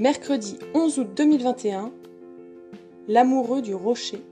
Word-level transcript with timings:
Mercredi 0.00 0.60
11 0.74 1.00
août 1.00 1.08
2021, 1.16 1.90
l'amoureux 3.08 3.62
du 3.62 3.74
rocher. 3.74 4.22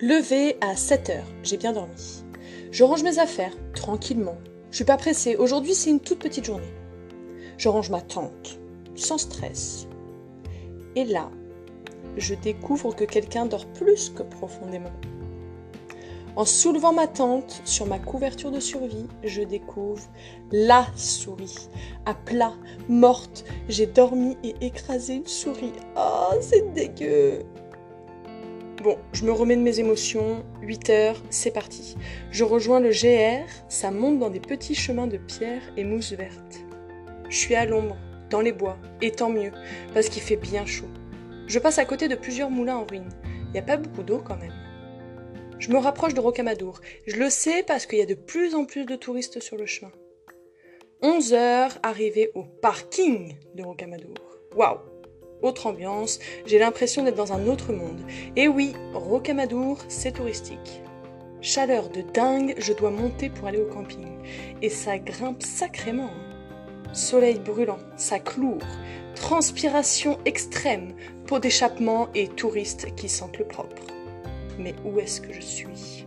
Levé 0.00 0.56
à 0.62 0.74
7 0.74 1.10
heures, 1.10 1.26
j'ai 1.42 1.58
bien 1.58 1.74
dormi. 1.74 2.24
Je 2.70 2.82
range 2.82 3.02
mes 3.02 3.18
affaires, 3.18 3.52
tranquillement. 3.74 4.38
Je 4.70 4.76
suis 4.76 4.86
pas 4.86 4.96
pressée, 4.96 5.36
aujourd'hui 5.36 5.74
c'est 5.74 5.90
une 5.90 6.00
toute 6.00 6.18
petite 6.18 6.46
journée. 6.46 6.72
Je 7.58 7.68
range 7.68 7.90
ma 7.90 8.00
tente, 8.00 8.58
sans 8.94 9.18
stress. 9.18 9.86
Et 10.96 11.04
là, 11.04 11.30
je 12.16 12.34
découvre 12.34 12.96
que 12.96 13.04
quelqu'un 13.04 13.44
dort 13.44 13.66
plus 13.66 14.08
que 14.08 14.22
profondément. 14.22 14.92
En 16.36 16.44
soulevant 16.44 16.92
ma 16.92 17.06
tente 17.06 17.62
sur 17.64 17.86
ma 17.86 18.00
couverture 18.00 18.50
de 18.50 18.58
survie, 18.58 19.06
je 19.22 19.42
découvre 19.42 20.02
la 20.50 20.84
souris. 20.96 21.68
À 22.06 22.14
plat, 22.14 22.54
morte, 22.88 23.44
j'ai 23.68 23.86
dormi 23.86 24.36
et 24.42 24.56
écrasé 24.60 25.14
une 25.14 25.26
souris. 25.28 25.72
Oh, 25.96 26.32
c'est 26.40 26.72
dégueu. 26.74 27.44
Bon, 28.82 28.98
je 29.12 29.24
me 29.24 29.30
remets 29.30 29.56
de 29.56 29.62
mes 29.62 29.78
émotions. 29.78 30.44
8 30.60 30.90
heures, 30.90 31.22
c'est 31.30 31.52
parti. 31.52 31.96
Je 32.32 32.42
rejoins 32.42 32.80
le 32.80 32.90
GR, 32.90 33.48
ça 33.68 33.92
monte 33.92 34.18
dans 34.18 34.30
des 34.30 34.40
petits 34.40 34.74
chemins 34.74 35.06
de 35.06 35.18
pierre 35.18 35.62
et 35.76 35.84
mousse 35.84 36.14
verte. 36.14 36.64
Je 37.28 37.38
suis 37.38 37.54
à 37.54 37.64
l'ombre, 37.64 37.96
dans 38.28 38.40
les 38.40 38.52
bois, 38.52 38.76
et 39.00 39.12
tant 39.12 39.30
mieux, 39.30 39.52
parce 39.94 40.08
qu'il 40.08 40.22
fait 40.22 40.36
bien 40.36 40.66
chaud. 40.66 40.90
Je 41.46 41.60
passe 41.60 41.78
à 41.78 41.84
côté 41.84 42.08
de 42.08 42.16
plusieurs 42.16 42.50
moulins 42.50 42.78
en 42.78 42.84
ruine. 42.84 43.08
Il 43.24 43.52
n'y 43.52 43.60
a 43.60 43.62
pas 43.62 43.76
beaucoup 43.76 44.02
d'eau 44.02 44.20
quand 44.22 44.36
même. 44.36 44.63
Je 45.64 45.70
me 45.70 45.78
rapproche 45.78 46.12
de 46.12 46.20
Rocamadour. 46.20 46.82
Je 47.06 47.16
le 47.16 47.30
sais 47.30 47.62
parce 47.62 47.86
qu'il 47.86 47.98
y 47.98 48.02
a 48.02 48.06
de 48.06 48.12
plus 48.12 48.54
en 48.54 48.66
plus 48.66 48.84
de 48.84 48.96
touristes 48.96 49.40
sur 49.40 49.56
le 49.56 49.64
chemin. 49.64 49.90
11 51.00 51.32
heures, 51.32 51.78
arrivé 51.82 52.30
au 52.34 52.42
parking 52.42 53.34
de 53.54 53.62
Rocamadour. 53.62 54.14
Waouh 54.54 54.80
Autre 55.40 55.66
ambiance, 55.66 56.18
j'ai 56.44 56.58
l'impression 56.58 57.02
d'être 57.02 57.14
dans 57.14 57.32
un 57.32 57.46
autre 57.46 57.72
monde. 57.72 58.02
Et 58.36 58.46
oui, 58.46 58.74
Rocamadour, 58.92 59.78
c'est 59.88 60.12
touristique. 60.12 60.82
Chaleur 61.40 61.88
de 61.88 62.02
dingue, 62.02 62.54
je 62.58 62.74
dois 62.74 62.90
monter 62.90 63.30
pour 63.30 63.48
aller 63.48 63.62
au 63.62 63.66
camping. 63.66 64.18
Et 64.60 64.68
ça 64.68 64.98
grimpe 64.98 65.42
sacrément. 65.42 66.10
Hein. 66.12 66.92
Soleil 66.92 67.38
brûlant, 67.38 67.78
ça 67.96 68.18
cloure. 68.18 68.58
Transpiration 69.14 70.18
extrême, 70.26 70.92
peau 71.26 71.38
d'échappement 71.38 72.08
et 72.14 72.28
touristes 72.28 72.94
qui 72.96 73.08
sentent 73.08 73.38
le 73.38 73.46
propre. 73.46 73.93
Mais 74.58 74.74
où 74.84 74.98
est-ce 74.98 75.20
que 75.20 75.32
je 75.32 75.40
suis? 75.40 76.06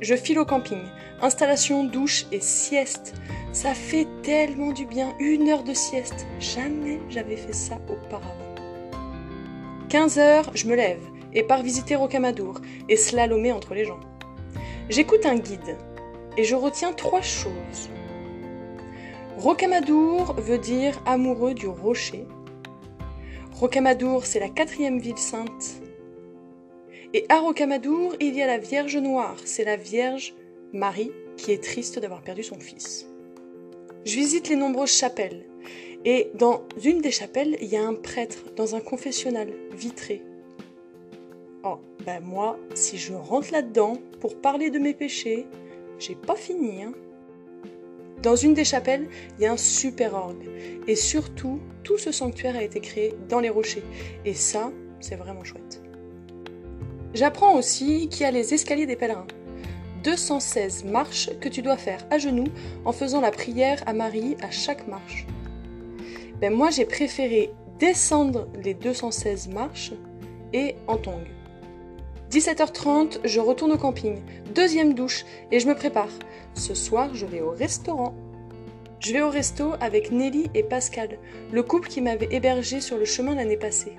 Je 0.00 0.14
file 0.14 0.38
au 0.38 0.44
camping. 0.44 0.82
Installation, 1.22 1.84
douche 1.84 2.26
et 2.32 2.40
sieste. 2.40 3.14
Ça 3.52 3.72
fait 3.72 4.06
tellement 4.22 4.72
du 4.72 4.84
bien, 4.84 5.14
une 5.18 5.48
heure 5.48 5.64
de 5.64 5.72
sieste. 5.72 6.26
Jamais 6.38 7.00
j'avais 7.08 7.36
fait 7.36 7.54
ça 7.54 7.78
auparavant. 7.88 8.54
15 9.88 10.18
heures, 10.18 10.50
je 10.54 10.66
me 10.66 10.74
lève 10.74 11.00
et 11.32 11.42
pars 11.42 11.62
visiter 11.62 11.96
Rocamadour 11.96 12.60
et 12.88 12.96
slalomer 12.96 13.52
entre 13.52 13.74
les 13.74 13.84
gens. 13.84 14.00
J'écoute 14.88 15.26
un 15.26 15.36
guide 15.36 15.76
et 16.36 16.44
je 16.44 16.54
retiens 16.54 16.92
trois 16.92 17.22
choses. 17.22 17.90
Rocamadour 19.38 20.34
veut 20.34 20.58
dire 20.58 21.00
amoureux 21.06 21.54
du 21.54 21.68
rocher. 21.68 22.26
Rocamadour, 23.52 24.26
c'est 24.26 24.40
la 24.40 24.48
quatrième 24.48 24.98
ville 24.98 25.18
sainte 25.18 25.80
et 27.14 27.24
à 27.28 27.38
Rocamadour, 27.38 28.14
il 28.20 28.34
y 28.34 28.42
a 28.42 28.46
la 28.46 28.58
Vierge 28.58 28.96
Noire, 28.96 29.36
c'est 29.44 29.64
la 29.64 29.76
Vierge 29.76 30.34
Marie 30.72 31.12
qui 31.36 31.52
est 31.52 31.62
triste 31.62 31.98
d'avoir 31.98 32.22
perdu 32.22 32.42
son 32.42 32.58
fils. 32.58 33.06
Je 34.04 34.16
visite 34.16 34.48
les 34.48 34.56
nombreuses 34.56 34.92
chapelles, 34.92 35.44
et 36.04 36.30
dans 36.34 36.62
une 36.84 37.00
des 37.00 37.10
chapelles, 37.10 37.56
il 37.60 37.68
y 37.68 37.76
a 37.76 37.84
un 37.84 37.94
prêtre 37.94 38.44
dans 38.54 38.76
un 38.76 38.80
confessionnal 38.80 39.52
vitré. 39.72 40.22
Oh, 41.64 41.78
ben 42.04 42.20
moi, 42.20 42.58
si 42.74 42.96
je 42.96 43.12
rentre 43.12 43.50
là-dedans 43.50 43.98
pour 44.20 44.40
parler 44.40 44.70
de 44.70 44.78
mes 44.78 44.94
péchés, 44.94 45.46
j'ai 45.98 46.14
pas 46.14 46.36
fini, 46.36 46.84
hein. 46.84 46.92
Dans 48.22 48.36
une 48.36 48.54
des 48.54 48.64
chapelles, 48.64 49.08
il 49.38 49.42
y 49.42 49.46
a 49.46 49.52
un 49.52 49.56
super 49.56 50.14
orgue. 50.14 50.48
Et 50.86 50.96
surtout, 50.96 51.60
tout 51.82 51.98
ce 51.98 52.12
sanctuaire 52.12 52.56
a 52.56 52.62
été 52.62 52.80
créé 52.80 53.14
dans 53.28 53.40
les 53.40 53.50
rochers. 53.50 53.84
Et 54.24 54.34
ça, 54.34 54.72
c'est 55.00 55.16
vraiment 55.16 55.44
chouette. 55.44 55.82
J'apprends 57.16 57.54
aussi 57.54 58.10
qu'il 58.10 58.20
y 58.20 58.24
a 58.26 58.30
les 58.30 58.52
escaliers 58.52 58.84
des 58.84 58.94
pèlerins. 58.94 59.26
216 60.04 60.84
marches 60.84 61.30
que 61.40 61.48
tu 61.48 61.62
dois 61.62 61.78
faire 61.78 62.04
à 62.10 62.18
genoux 62.18 62.48
en 62.84 62.92
faisant 62.92 63.22
la 63.22 63.30
prière 63.30 63.82
à 63.86 63.94
Marie 63.94 64.36
à 64.42 64.50
chaque 64.50 64.86
marche. 64.86 65.26
Ben 66.42 66.52
moi 66.52 66.68
j'ai 66.68 66.84
préféré 66.84 67.50
descendre 67.78 68.48
les 68.62 68.74
216 68.74 69.48
marches 69.48 69.92
et 70.52 70.74
en 70.88 70.98
tongue. 70.98 71.26
17h30, 72.30 73.20
je 73.24 73.40
retourne 73.40 73.72
au 73.72 73.78
camping, 73.78 74.20
deuxième 74.54 74.92
douche 74.92 75.24
et 75.50 75.58
je 75.58 75.68
me 75.68 75.74
prépare. 75.74 76.12
Ce 76.52 76.74
soir, 76.74 77.14
je 77.14 77.24
vais 77.24 77.40
au 77.40 77.52
restaurant. 77.52 78.14
Je 79.00 79.14
vais 79.14 79.22
au 79.22 79.30
resto 79.30 79.72
avec 79.80 80.12
Nelly 80.12 80.50
et 80.52 80.62
Pascal, 80.62 81.18
le 81.50 81.62
couple 81.62 81.88
qui 81.88 82.02
m'avait 82.02 82.28
hébergé 82.30 82.82
sur 82.82 82.98
le 82.98 83.06
chemin 83.06 83.36
l'année 83.36 83.56
passée. 83.56 83.96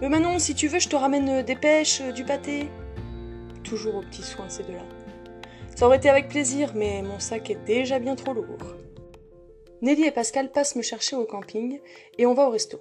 Mais 0.00 0.08
Manon, 0.08 0.38
si 0.38 0.54
tu 0.54 0.68
veux, 0.68 0.78
je 0.78 0.88
te 0.88 0.94
ramène 0.94 1.28
euh, 1.28 1.42
des 1.42 1.56
pêches, 1.56 2.00
euh, 2.00 2.12
du 2.12 2.24
pâté. 2.24 2.68
Toujours 3.64 3.96
aux 3.96 4.02
petits 4.02 4.22
soins, 4.22 4.48
ces 4.48 4.62
deux-là. 4.62 4.84
Ça 5.74 5.86
aurait 5.86 5.96
été 5.96 6.08
avec 6.08 6.28
plaisir, 6.28 6.72
mais 6.74 7.02
mon 7.02 7.18
sac 7.18 7.50
est 7.50 7.64
déjà 7.66 7.98
bien 7.98 8.14
trop 8.14 8.32
lourd. 8.32 8.76
Nelly 9.82 10.04
et 10.04 10.10
Pascal 10.10 10.50
passent 10.50 10.76
me 10.76 10.82
chercher 10.82 11.16
au 11.16 11.24
camping 11.24 11.80
et 12.16 12.26
on 12.26 12.34
va 12.34 12.46
au 12.46 12.50
resto. 12.50 12.80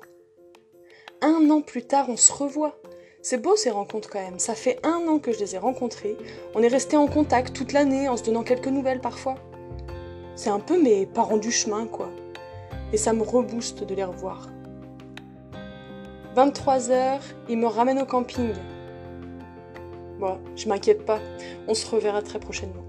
Un 1.22 1.50
an 1.50 1.62
plus 1.62 1.84
tard, 1.84 2.08
on 2.10 2.18
se 2.18 2.32
revoit. 2.32 2.80
C'est 3.24 3.42
beau 3.42 3.56
ces 3.56 3.72
rencontres 3.72 4.10
quand 4.10 4.22
même. 4.22 4.40
Ça 4.40 4.54
fait 4.54 4.80
un 4.84 5.08
an 5.08 5.20
que 5.20 5.32
je 5.32 5.40
les 5.40 5.56
ai 5.56 5.58
rencontrés. 5.58 6.16
On 6.56 6.62
est 6.62 6.68
restés 6.68 6.98
en 6.98 7.08
contact 7.08 7.56
toute 7.56 7.74
l'année 7.74 8.08
en 8.08 8.18
se 8.18 8.24
donnant 8.24 8.44
quelques 8.44 8.68
nouvelles 8.68 9.02
parfois. 9.02 9.36
C'est 10.36 10.52
un 10.52 10.60
peu 10.60 10.80
mes 10.82 11.08
parents 11.08 11.38
du 11.38 11.52
chemin, 11.52 11.88
quoi. 11.88 12.12
Et 12.94 12.98
ça 12.98 13.14
me 13.14 13.24
rebooste 13.24 13.84
de 13.84 13.96
les 13.96 14.04
revoir. 14.04 14.50
23h, 16.38 17.20
il 17.50 17.58
me 17.58 17.66
ramène 17.66 18.00
au 18.00 18.06
camping. 18.06 18.54
Bon, 20.20 20.38
je 20.56 20.70
m'inquiète 20.70 21.04
pas, 21.04 21.20
on 21.68 21.74
se 21.74 21.90
reverra 21.90 22.22
très 22.22 22.40
prochainement. 22.40 22.84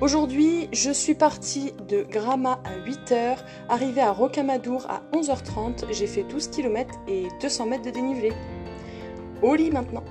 Aujourd'hui, 0.00 0.70
je 0.72 0.90
suis 0.90 1.14
partie 1.14 1.74
de 1.86 2.02
Grama 2.02 2.62
à 2.64 2.78
8h, 2.88 3.36
arrivée 3.68 4.00
à 4.00 4.10
Rocamadour 4.10 4.86
à 4.88 5.02
11h30, 5.14 5.92
j'ai 5.92 6.06
fait 6.06 6.22
12 6.22 6.48
km 6.48 6.94
et 7.08 7.28
200 7.42 7.66
mètres 7.66 7.84
de 7.84 7.90
dénivelé. 7.90 8.32
Au 9.42 9.54
lit 9.54 9.70
maintenant. 9.70 10.04